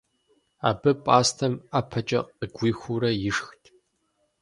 [0.69, 3.63] Абы пӀастэм ӀэпэкӀэ къыгуихыурэ ишхт.